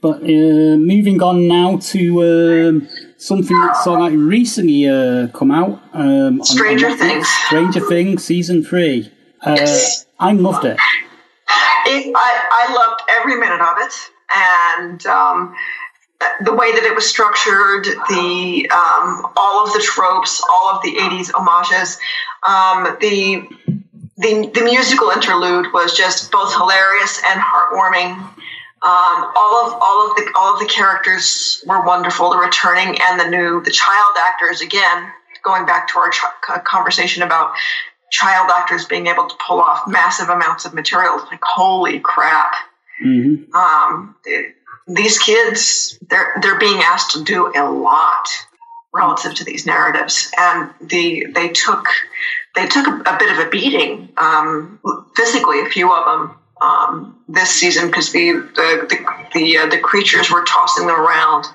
[0.00, 5.50] But uh, moving on now to um, something that's sort of like recently uh, come
[5.50, 5.82] out.
[5.92, 6.98] Um, Stranger on.
[6.98, 7.28] Things.
[7.46, 9.10] Stranger Things season three.
[9.40, 10.06] Uh, Yes.
[10.18, 10.78] I loved it.
[10.78, 13.94] it I, I loved every minute of it,
[14.34, 15.54] and um,
[16.44, 20.94] the way that it was structured, the um, all of the tropes, all of the
[20.96, 21.98] '80s homages,
[22.46, 23.46] um, the
[24.16, 28.30] the the musical interlude was just both hilarious and heartwarming.
[28.84, 32.30] Um, all of all of the all of the characters were wonderful.
[32.30, 35.10] The returning and the new, the child actors again.
[35.42, 37.54] Going back to our ch- conversation about
[38.10, 42.52] child actors being able to pull off massive amounts of material, like holy crap!
[43.02, 44.16] hmm Um,
[44.86, 48.28] these kids, they're they're being asked to do a lot
[48.92, 51.88] relative to these narratives, and the they took
[52.54, 54.78] they took a, a bit of a beating um,
[55.16, 55.60] physically.
[55.60, 60.30] A few of them um, this season because the the the the, uh, the creatures
[60.30, 61.46] were tossing them around.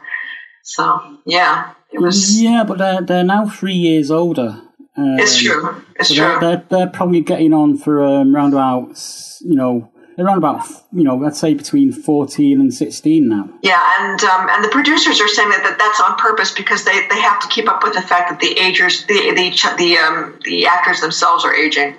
[0.63, 2.41] So yeah, it was.
[2.41, 4.62] Yeah, but they're they're now three years older.
[4.98, 5.84] Um, It's true.
[6.00, 6.24] It's so true.
[6.24, 9.02] they're, they're they're probably getting on for um, round about
[9.41, 13.50] you know around about you know let's say between fourteen and sixteen now.
[13.62, 17.08] Yeah, and um, and the producers are saying that, that that's on purpose because they,
[17.08, 20.39] they have to keep up with the fact that the agers the the the um,
[20.43, 21.95] the actors themselves are aging,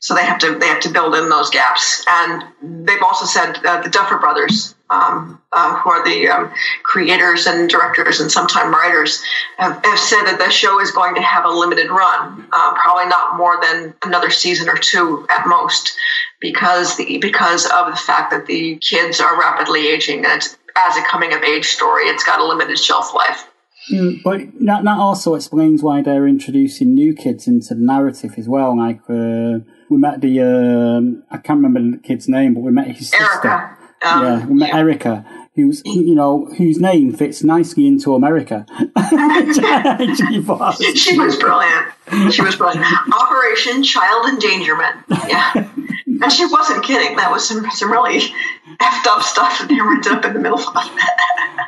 [0.00, 2.04] so they have to they have to build in those gaps.
[2.10, 2.44] And
[2.86, 7.68] they've also said uh, the Duffer Brothers, um, uh, who are the um, creators and
[7.68, 9.22] directors and sometime writers,
[9.58, 13.06] have, have said that the show is going to have a limited run, uh, probably
[13.06, 15.96] not more than another season or two at most,
[16.40, 20.56] because the because of the fact that the kids are rapidly aging and it's
[20.88, 23.48] as a coming of age story, it's got a limited shelf life.
[23.90, 28.48] Mm, but that, that also explains why they're introducing new kids into the narrative as
[28.48, 28.76] well.
[28.76, 32.88] Like uh, we met the um, I can't remember the kid's name, but we met
[32.88, 33.76] his sister.
[34.04, 38.66] Um, yeah, we met Erica, who's you know whose name fits nicely into America.
[38.68, 40.78] She was.
[40.96, 42.32] She was brilliant.
[42.32, 42.86] She was brilliant.
[43.12, 44.96] Operation Child Endangerment.
[45.28, 45.68] Yeah.
[46.22, 47.16] And she wasn't kidding.
[47.16, 48.20] That was some, some really
[48.80, 50.74] effed up stuff that they were up in the middle of.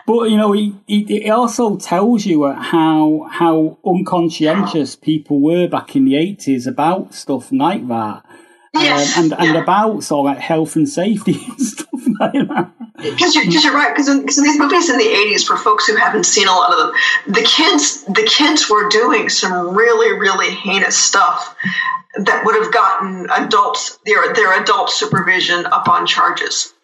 [0.07, 5.95] But you know, it, it, it also tells you how how unconscientious people were back
[5.97, 8.25] in the eighties about stuff like that,
[8.73, 9.17] Yes.
[9.19, 9.63] um, and and yeah.
[9.63, 11.89] about sort of like health and safety and stuff
[12.21, 12.71] like that.
[12.97, 13.95] Because you're, 'cause you're right.
[13.95, 16.53] Because in, 'cause in these movies in the '80s, for folks who haven't seen a
[16.53, 21.55] lot of them, the kids the kids were doing some really really heinous stuff
[22.27, 26.75] that would have gotten adults their their adult supervision up on charges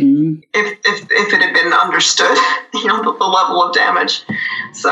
[0.00, 0.42] Mm.
[0.52, 2.36] if if if it had been understood,
[2.74, 4.22] you know, the, the level of damage.
[4.72, 4.90] So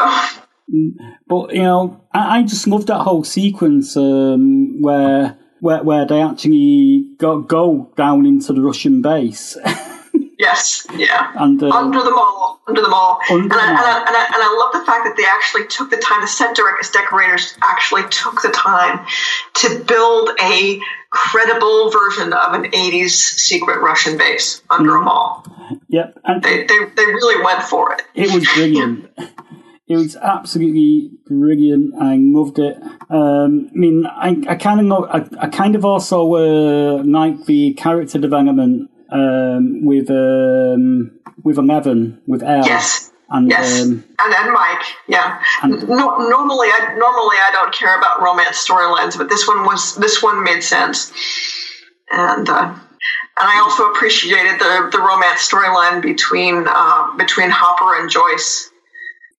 [1.26, 6.22] But you know, I, I just love that whole sequence um, where where where they
[6.22, 9.56] actually go go down into the Russian base
[10.40, 11.33] yes, yeah.
[11.37, 13.20] uh, under the mall, under the mall.
[13.31, 15.66] Under and, I, and, I, and, I, and I love the fact that they actually
[15.68, 19.07] took the time, the set direct- decorators actually took the time
[19.62, 24.98] to build a credible version of an 80s secret Russian base under Mm-hmm.
[25.00, 25.44] them all.
[25.88, 28.03] yep, and They, they, they really went for it.
[28.14, 29.11] It was brilliant.
[29.88, 31.94] it was absolutely brilliant.
[32.00, 32.76] I loved it.
[33.11, 37.44] Um, I mean, I, I kind of know, I, I kind of also uh, like
[37.46, 41.10] the character development um, with um,
[41.42, 42.64] with Eleven with El.
[42.64, 43.10] Yes.
[43.32, 45.40] And Yes, um, and and Mike, yeah.
[45.62, 49.94] and- no, normally, I normally I don't care about romance storylines, but this one was
[49.94, 51.12] this one made sense,
[52.10, 52.78] and uh, and
[53.38, 58.68] I also appreciated the the romance storyline between uh, between Hopper and Joyce.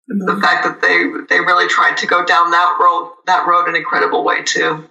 [0.07, 3.75] The fact that they they really tried to go down that road that road in
[3.75, 4.85] a credible way too.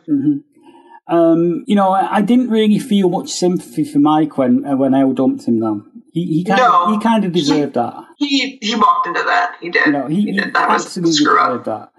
[1.10, 4.94] Um, you know, I, I didn't really feel much sympathy for Mike when uh, when
[4.94, 5.58] El dumped him.
[5.60, 6.84] Though he he kind No.
[6.86, 7.94] of he kind of deserved that.
[8.16, 9.56] He he walked into that.
[9.60, 9.86] He did.
[9.86, 10.54] You know, he, he did.
[10.54, 11.64] That was absolutely screw up.
[11.64, 11.92] deserved that.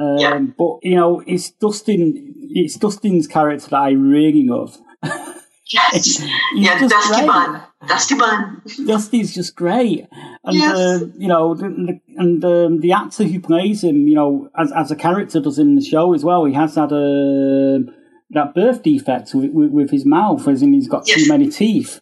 [0.00, 0.38] Um, Yeah.
[0.58, 2.34] But you know, it's Dustin.
[2.50, 4.76] It's Dustin's character that I really love.
[5.70, 6.22] Yes.
[6.54, 7.26] Yeah, just Dusty great.
[7.26, 7.62] Bun.
[7.86, 8.62] Dusty Bun.
[8.86, 10.06] Dusty's just great,
[10.42, 10.74] and Yes.
[10.74, 14.72] uh, you know, the, the, and um, the actor who plays him, you know, as
[14.72, 16.46] as a character does in the show as well.
[16.46, 17.80] He has had a
[18.30, 21.22] that birth defect with, with, with his mouth, as in he's got Yes.
[21.24, 22.00] too many teeth.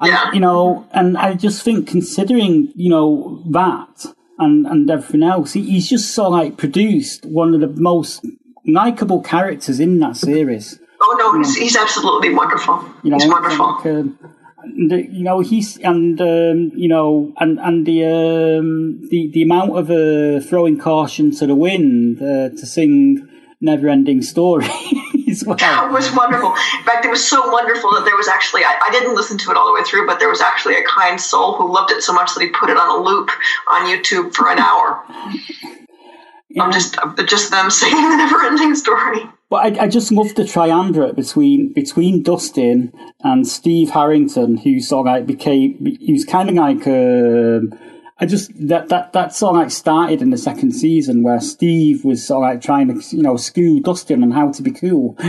[0.00, 0.32] And, Yeah.
[0.32, 4.06] You know, and I just think considering you know that
[4.38, 8.24] and and everything else, he, he's just so like produced one of the most
[8.66, 10.78] likable characters in that series.
[11.00, 12.84] Oh no, he's, he's absolutely wonderful.
[13.04, 13.66] You know, he's wonderful.
[13.76, 14.18] like, um,
[14.64, 19.42] and, uh, you know, he's and um, you know, and and the um, the the
[19.42, 23.26] amount of uh, throwing caution to the wind uh, to sing
[23.60, 24.68] "Never Ending Story"
[25.42, 25.56] as well.
[25.58, 26.50] It was wonderful.
[26.50, 29.50] In fact, it was so wonderful that there was actually, I, I didn't listen to
[29.50, 32.02] it all the way through, but there was actually a kind soul who loved it
[32.02, 33.30] so much that he put it on a loop
[33.68, 35.02] on YouTube for an hour.
[36.60, 36.96] I'm just,
[37.26, 39.20] just them singing the never ending story.
[39.50, 45.06] But I, I just love the triumvirate between between Dustin and Steve Harrington, who sort
[45.06, 47.72] of like became he was kind of like um,
[48.20, 52.04] I just that that that sort of like started in the second season where Steve
[52.04, 55.16] was sort of like trying to you know school Dustin on how to be cool.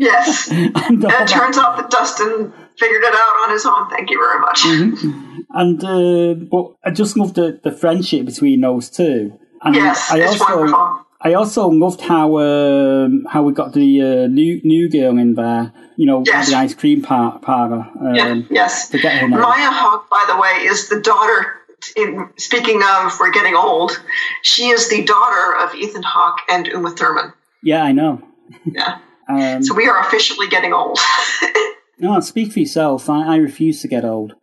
[0.00, 0.50] Yes.
[0.50, 1.28] and, And it that.
[1.28, 3.90] turns out that Dustin figured it out on his own.
[3.90, 4.62] Thank you very much.
[4.62, 5.40] Mm-hmm.
[5.50, 9.38] and uh, but I just love the, the friendship between those two.
[9.62, 11.06] And Yes, I it's also wonderful.
[11.20, 15.70] I also loved how um, how we got the uh, new new girl in there.
[15.96, 16.48] You know, Yes.
[16.48, 17.86] the ice cream par- parlor.
[18.00, 18.90] Um, Yeah, yes.
[18.90, 19.38] forget her name.
[19.38, 21.59] Maya Hawke, by the way, is the daughter.
[21.96, 23.92] In speaking of, we're getting old.
[24.42, 27.32] She is the daughter of Ethan Hawke and Uma Thurman.
[27.62, 28.22] Yeah, I know.
[28.64, 28.98] Yeah.
[29.28, 30.98] Um, So we are officially getting old.
[32.00, 33.08] no, speak for yourself.
[33.08, 34.34] I, I refuse to get old.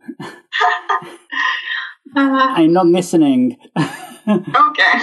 [2.16, 3.58] I'm not listening.
[3.78, 4.94] okay.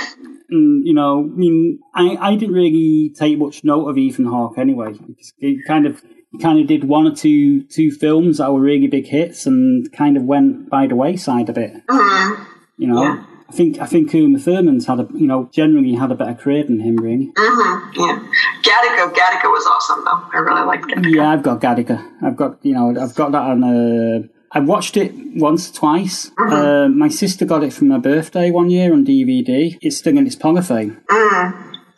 [0.50, 4.56] Mm, you know, I mean, I, I didn't really take much note of Ethan Hawke
[4.56, 4.94] anyway.
[5.36, 6.02] He kind of
[6.36, 9.90] he kind of did one or two two films that were really big hits and
[9.92, 11.72] kind of went by the wayside a bit.
[11.88, 12.36] Mhm.
[12.76, 13.22] You know, Yeah.
[13.48, 16.64] I think I think Uma Thurman's had a you know generally had a better career
[16.64, 17.30] than him really.
[17.36, 17.80] Mhm.
[17.96, 18.18] Yeah.
[18.62, 19.12] Gattaca.
[19.14, 20.20] Gattaca was awesome, though.
[20.36, 21.14] I really liked Gattaca.
[21.14, 22.02] Yeah, I've got Gattaca.
[22.22, 23.62] I've got you know I've got that on.
[23.62, 24.22] Uh,
[24.56, 26.30] I watched it once, twice.
[26.38, 29.76] Uh, my sister got it for my birthday one year on DVD.
[29.82, 30.96] It's still in its polyphone.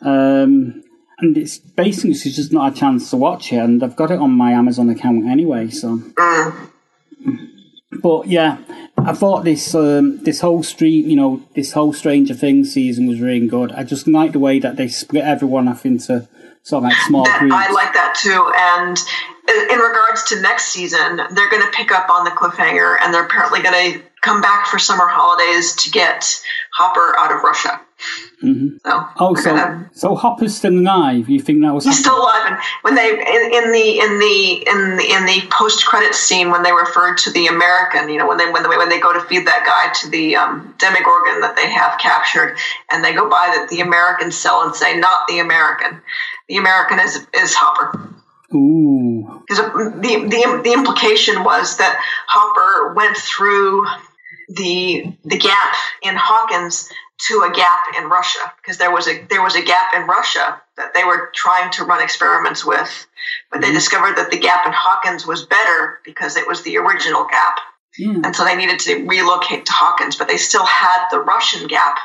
[0.01, 0.81] Um,
[1.19, 4.19] and it's basically she's just not a chance to watch it, and I've got it
[4.19, 5.69] on my Amazon account anyway.
[5.69, 6.01] So,
[8.01, 8.57] but yeah,
[8.97, 13.19] I thought this um, this whole street, you know, this whole Stranger Things season was
[13.19, 13.71] really good.
[13.71, 16.27] I just like the way that they split everyone up into
[16.63, 17.55] sort of like small That, groups.
[17.55, 18.51] I like that too.
[18.55, 18.97] And
[19.71, 23.25] in regards to next season, they're going to pick up on the cliffhanger, and they're
[23.25, 26.25] apparently going to come back for summer holidays to get
[26.73, 27.81] Hopper out of Russia.
[28.43, 28.77] Mhm.
[28.85, 31.27] So, Oh, so gonna- so Hopper's still alive?
[31.27, 31.85] You think that was?
[31.85, 35.47] He's still alive, and when they in, in the in the in the in the
[35.49, 38.69] post credit scene when they referred to the American, you know, when they when they
[38.77, 42.55] when they go to feed that guy to the um, Demogorgon that they have captured,
[42.91, 45.99] and they go by the, the American cell and say, "Not the American,
[46.47, 47.99] the American is is Hopper."
[48.53, 49.43] Ooh.
[49.47, 49.65] Because
[50.01, 53.85] the, the the implication was that Hopper went through
[54.49, 59.41] the the gap in Hawkins to a gap in Russia because there was a there
[59.41, 63.07] was a gap in Russia that they were trying to run experiments with,
[63.51, 67.25] but they discovered that the gap in Hawkins was better because it was the original
[67.25, 67.57] gap,
[67.97, 68.21] Yeah.
[68.23, 71.97] and so they needed to relocate to Hawkins, but they still had the Russian gap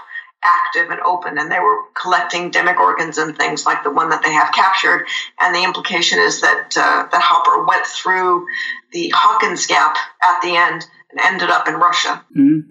[0.44, 4.32] active and open, and they were collecting demogorgons and things like the one that they
[4.32, 5.06] have captured.
[5.38, 8.46] And the implication is that uh, that Hopper went through
[8.92, 12.64] the Hawkins gap at the end and ended up in Russia, Mm.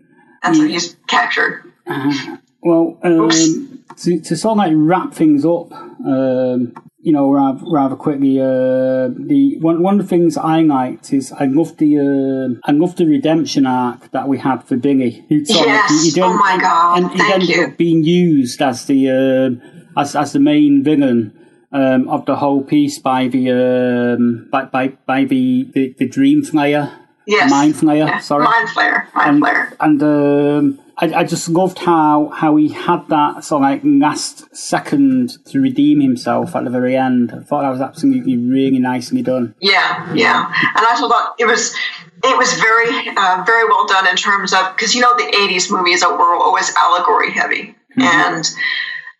[0.43, 1.70] and so he's captured.
[1.87, 7.59] Uh, well, um, to, to sort of like wrap things up, um, you know, rather,
[7.71, 11.97] rather quickly, uh, the one one of the things I liked is I loved the
[11.97, 15.25] uh, I loved the redemption arc that we had for Billy.
[15.29, 16.03] Who sort of Yes.
[16.03, 16.97] he- he Oh my God.
[16.99, 17.63] and he Thank ended you.
[17.65, 21.37] up being used as the uh, as as the main villain.
[21.73, 26.41] Um, of the whole piece by the um, by, by by the, the the Dream
[26.43, 26.91] Flayer,
[27.25, 28.07] Yes, Mind Flayer.
[28.07, 28.19] Yeah.
[28.19, 29.73] Sorry, Mind Flayer, Mind and, Flayer.
[29.79, 34.55] and um, I, I just loved how how he had that sort of like last
[34.55, 37.31] second to redeem himself at the very end.
[37.31, 39.55] I thought that was absolutely really nicely done.
[39.59, 41.75] Yeah, yeah, and I thought it was
[42.23, 45.71] it was very uh, very well done in terms of because you know the '80s
[45.71, 48.47] movies were always allegory heavy, and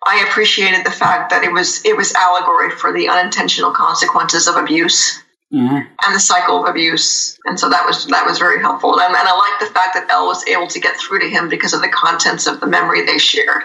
[0.05, 4.55] I appreciated the fact that it was it was allegory for the unintentional consequences of
[4.55, 5.20] abuse
[5.51, 8.99] Yeah, and the cycle of abuse, and so that was that was very helpful.
[8.99, 11.49] And, and I like the fact that El was able to get through to him
[11.49, 13.63] because of the contents of the memory they shared.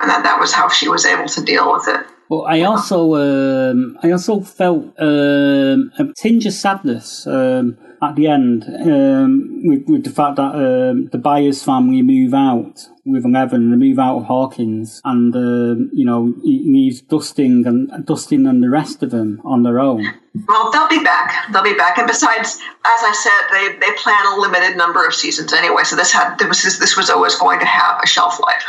[0.00, 2.00] and that that was how she was able to deal with it.
[2.28, 7.76] But I also, um, I also felt um, a tinge of sadness um,
[8.10, 12.88] at the end um, with, with the fact that um, the Byers family move out
[13.04, 18.06] with Eleven, they move out of Hawkins, and um, you know he leaves Dustin and
[18.06, 20.04] Dustin and the rest of them on their own.
[20.48, 21.52] Well, they'll be back.
[21.52, 21.98] They'll be back.
[21.98, 25.84] And besides, as I said, they, they plan a limited number of seasons anyway.
[25.84, 28.64] So this had this was this was always going to have a shelf life.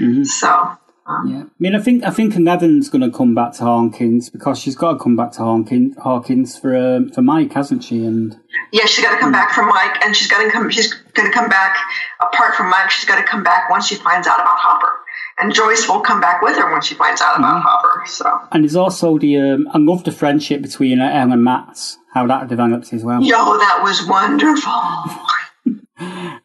[0.00, 0.26] Mhm.
[0.26, 0.76] So
[1.06, 4.58] Yeah, I mean, I think I think Eleven's going to come back to Hawkins because
[4.58, 8.06] she's got to come back to Hawkins, Hawkins for um, for Mike, hasn't she?
[8.06, 8.38] And
[8.72, 10.70] yeah, she's got to come back from Mike, and she's got to come.
[10.70, 11.76] She's going to come back
[12.20, 12.90] apart from Mike.
[12.90, 14.92] She's got to come back once she finds out about Hopper,
[15.38, 18.06] and Joyce will come back with her when she finds out about Hopper.
[18.06, 22.26] So and there's also the um, I love the friendship between El and Matt, how
[22.28, 23.22] that develops as well.
[23.22, 24.72] yo, that was wonderful.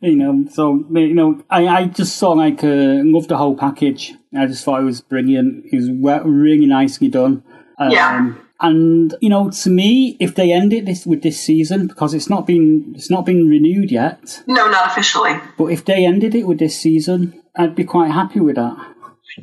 [0.01, 4.13] You know, so you know, I, I just saw like uh, loved the whole package.
[4.35, 5.65] I just thought it was brilliant.
[5.71, 5.89] It was
[6.25, 7.43] really nicely done.
[7.77, 8.33] Um, Yeah.
[8.61, 12.29] And you know, to me, if they end it this with this season, because it's
[12.29, 15.39] not been it's not been renewed yet, No, not officially.
[15.57, 18.75] but if they ended it with this season, I'd be quite happy with that.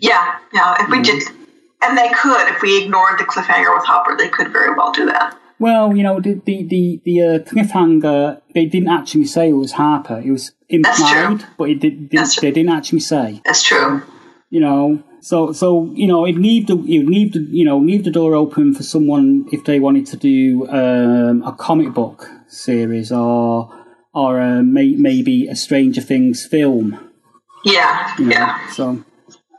[0.01, 0.76] Yeah, yeah.
[0.80, 1.22] If we did,
[1.82, 5.07] and they could, if we ignored the cliffhanger with Hopper, they could very well do
[5.07, 5.34] that.
[5.59, 9.72] Well, you know, the the the, the uh, cliffhanger they didn't actually say it was
[9.72, 10.20] Hopper.
[10.22, 13.41] It was implied, but it did, did, they didn't actually say.
[13.47, 14.03] That's true.
[14.49, 18.05] You know, so so you know, it leave the you leave the you know leave
[18.05, 23.11] the door open for someone if they wanted to do um, a comic book series
[23.11, 23.68] or
[24.14, 26.99] or uh, may, maybe a Stranger Things film.
[27.64, 28.30] Yeah, you know.
[28.30, 28.68] yeah.
[28.70, 29.05] So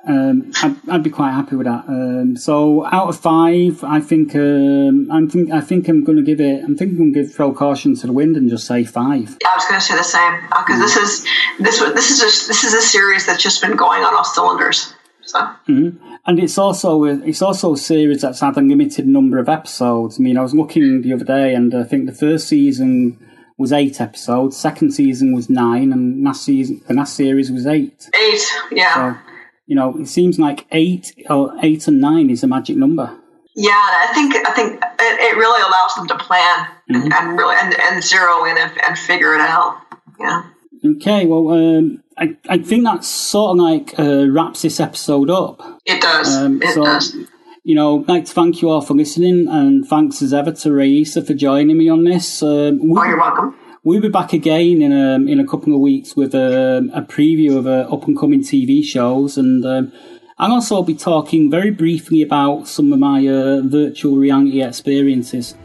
[0.07, 1.85] um, I'd, I'd be quite happy with that.
[1.87, 6.23] Um, so out of five, I think um, I'm think I think I'm going to
[6.23, 6.63] give it.
[6.63, 9.37] I'm thinking I'm going to give throw caution to the wind and just say five.
[9.45, 11.25] I was going to say the same because this is
[11.59, 14.93] this this is a, this is a series that's just been going on all cylinders.
[15.21, 16.15] So Mm-hmm.
[16.25, 20.19] And it's also a, it's also a series that's had a limited number of episodes.
[20.19, 23.17] I mean, I was looking the other day, and I think the first season
[23.57, 28.09] was eight episodes, second season was nine, and last season the last series was eight.
[28.15, 28.41] eight,
[28.71, 29.19] yeah, So
[29.67, 33.15] you know, it seems like eight or eight and nine is a magic number.
[33.55, 33.71] yeah.
[33.73, 37.79] I think I think it, it really allows them to plan and, and really and,
[37.79, 39.79] and zero in and, and figure it out.
[40.19, 40.43] Yeah.
[40.85, 45.61] Okay, well, um, I, I think that sort of like uh, wraps this episode up.
[45.85, 46.35] It does.
[46.35, 47.15] Um, it so, does.
[47.63, 50.71] you know, I'd like to thank you all for listening, and thanks as ever to
[50.71, 52.41] Raisa for joining me on this.
[52.43, 53.55] Um, Oh, you're welcome.
[53.87, 57.57] We'll be back again in um, in a couple of weeks with um, a preview
[57.57, 59.93] of uh, up and coming TV shows, and um,
[60.37, 65.55] I'll also be talking very briefly about some of my uh, virtual reality experiences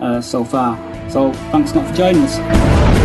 [0.00, 0.78] uh, so far.
[1.10, 3.03] So, thanks a lot for joining us.